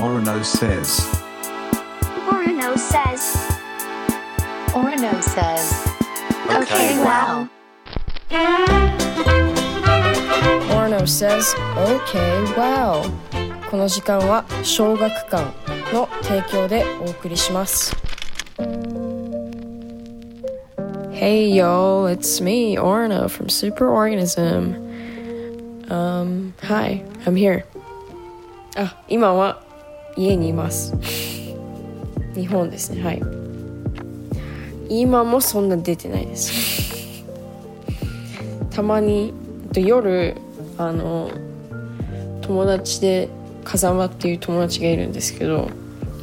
[0.00, 1.00] Orono says.
[2.28, 3.36] Orono says.
[4.72, 5.96] Orono says.
[6.48, 7.48] Okay, wow.
[10.70, 12.14] Orno says, OK,
[12.56, 13.02] wow.
[13.70, 15.44] この時間は小学館
[15.92, 17.94] の提供でお送りします。
[21.12, 24.86] Hey yo, it's me, Orno from Superorganism.
[25.90, 27.64] Um, hi, I'm here.
[28.76, 29.62] あ、今は
[30.15, 30.93] 家にいます。
[32.35, 33.21] 日本ですね、はい。
[34.89, 37.23] 今もそんな出てないです。
[38.71, 39.33] たまに
[39.75, 40.35] 夜
[40.77, 41.29] あの
[42.41, 43.29] 友達で
[43.63, 45.69] 風間っていう友達がいるんですけど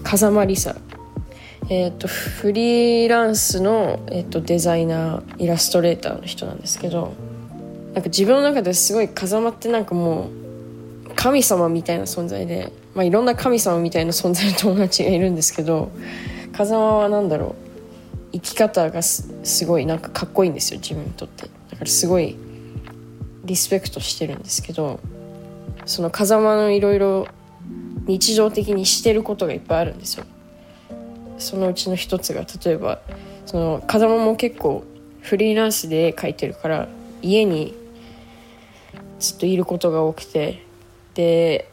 [0.02, 0.74] 風間りさ
[1.70, 7.12] えっ、とフリーランスの、えー、とデザイナーイラストレーターの人なんですけど
[7.92, 10.30] なんか自分の中ですごい風間ってなんかも
[11.08, 15.92] う神様みたいな存在で、まあ、いろんな神様みたいな存在の友達がいるんですけど
[16.52, 17.55] 風間は何だろ
[18.32, 19.30] う生き方がす
[19.66, 21.44] ごいなんかかっこいいんですよ自分にとって。
[21.44, 22.36] だからすごい
[23.44, 24.98] リスペクトしてるんですけど
[25.86, 27.28] その風間のいろいろ
[28.08, 30.24] 日常的にしてることがいっぱいあるんですよ。
[31.38, 33.00] そのうちの一つが例えば
[33.46, 34.83] その風間も結構
[35.20, 36.88] フリーランスで絵描いてるから
[37.22, 37.77] 家に
[39.20, 40.66] ずっといることが多くて
[41.14, 41.70] で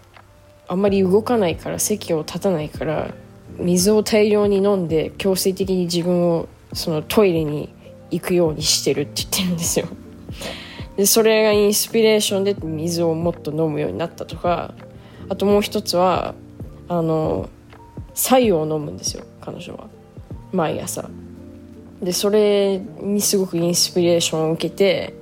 [0.68, 3.14] あんまり動かないから席を立たないから
[3.58, 7.74] 水を大量に飲んで強制的に自分をそのトイレに
[8.12, 9.88] 行くようにしてるって言ってるんですよ。
[10.98, 14.74] でそれがインスピレーションで水をもっと飲むようになったとか
[15.28, 16.36] あともう一つは
[16.88, 17.50] あの
[18.14, 19.88] 白湯を飲むんですよ彼女は。
[20.52, 21.10] 毎朝。
[22.02, 25.14] でそれにすごくインスピレーションを受けて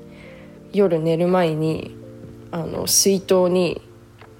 [0.73, 1.95] 夜寝る前に
[2.52, 3.81] あの水筒に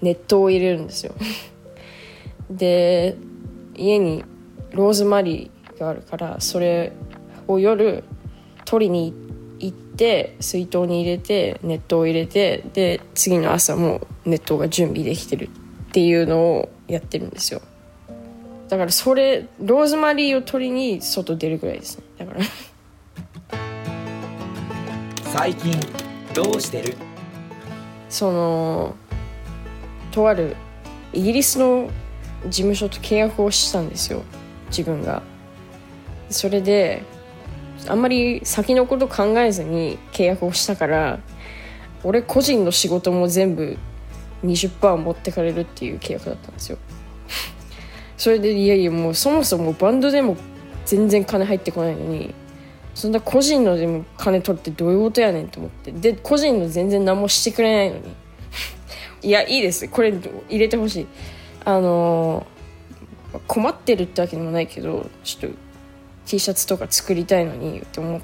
[0.04, 1.14] 熱湯を入れるんですよ。
[2.52, 3.16] で
[3.76, 4.24] 家に
[4.72, 6.92] ローズマリーがあるからそれ
[7.48, 8.04] を夜
[8.66, 9.14] 取りに
[9.60, 15.50] 行って水筒に入れて熱湯を入れてで次の朝もう熱湯が準備できてる
[15.90, 17.62] っていうのをやってるんですよ。
[18.68, 22.04] だからそれローズマリーを取りに外出るぐらいですね。
[22.18, 22.40] だから。
[25.34, 25.80] 最近
[26.34, 26.96] どうしてる？
[28.10, 28.96] その
[30.14, 30.56] とある
[31.12, 31.90] イギリスの
[32.46, 34.24] 事務所と契約をしたんですよ。
[34.68, 35.24] 自分が。
[36.30, 37.04] それで
[37.88, 41.20] あんまり先のこと考えずに契約をしたから
[42.04, 43.78] 俺個人の仕事も全部
[44.44, 46.78] 20%持ってかれるっていう契約だったんですよ。
[48.18, 50.38] それでいやいやもうそもそもバンドでも
[50.86, 52.34] 全然金入ってこないのに
[52.94, 55.92] そんな個人のでも金取ってどういうことやねんと思って。
[55.92, 58.23] で個人の全然何もしてくれないのに
[59.24, 59.88] いやいいです。
[59.88, 60.14] これ
[60.50, 61.08] 入れてほしい。
[61.66, 62.46] あの
[63.48, 65.58] 困ってるってわけでもないけどちょっと
[66.26, 68.22] T シャツとか作りたいのにって思っ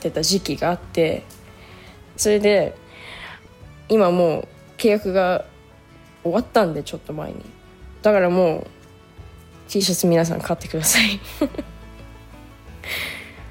[0.00, 1.22] てた時期があって
[2.16, 2.74] それで
[3.88, 4.48] 今もう
[4.78, 5.44] 契約が
[6.22, 7.44] 終わったんでちょっと前に。
[8.02, 8.66] だからもう
[9.68, 11.20] T シャツ皆さん買ってください。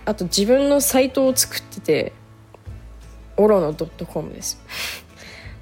[0.05, 2.13] あと自分のサイトを作ってて
[3.35, 4.59] オロノ .com です。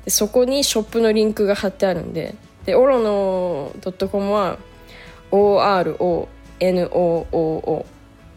[0.05, 2.35] でそこにショップのリンクが貼ってあるんで
[2.65, 3.73] でオロノ
[4.07, 4.57] .com は
[5.31, 6.27] ORONOOO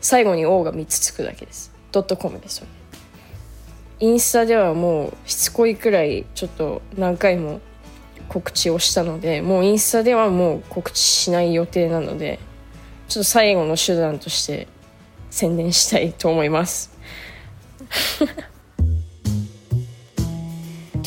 [0.00, 1.72] 最後に O が3つつくだけです。
[1.92, 2.72] ドットコムですよね。
[4.00, 7.60] インスタではもうしつこいくらいちょっと何回も
[8.28, 12.38] 告知をしたのでもうインスタではもう告知しない予定なので
[13.08, 14.68] ちょっと最後の手段として
[15.30, 16.96] 宣伝したいと思います。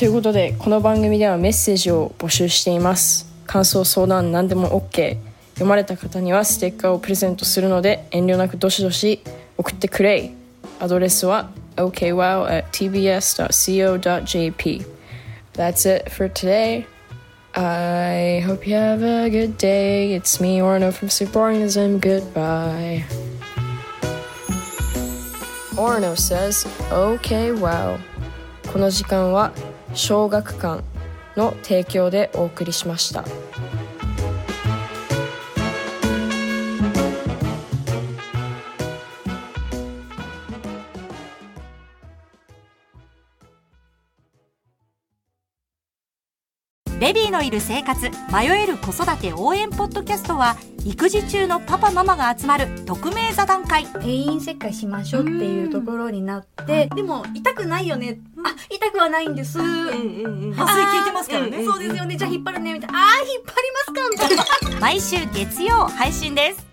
[0.02, 5.20] ということでこの番組ではメッセージを募集しています感想相談何でも OK
[5.54, 9.22] 読まれた方にはステッカーをプレゼントするので遠慮なくどしどし
[9.60, 10.32] 送ってくれ
[10.80, 13.22] アドレスは okwow at tbs.co.jp
[15.54, 16.88] That's it for today
[17.54, 20.16] I hope you have a good day.
[20.16, 22.00] It's me, Orno from Superorganism.
[22.00, 23.04] Goodbye.
[25.76, 28.00] Orno says, Okay, wow.
[28.72, 29.52] この時間は
[29.94, 30.84] 小学館
[31.36, 33.24] の提供でお送りしました。
[47.00, 50.56] ベビーのいる生活迷える子育て応援ポッドキャストは
[50.86, 53.88] 育児中のパパママが集まる匿名座談会。
[53.88, 58.51] 定員切開しましょうっていうところになって、でも痛くないよね、あ
[58.82, 61.64] 痛くはないんです、麻酔効いてますからね。
[61.64, 62.18] そうですよね。
[62.18, 62.98] じゃあ引っ張るねみたいな。
[62.98, 66.71] あー引っ張りますス感と毎週月曜配信です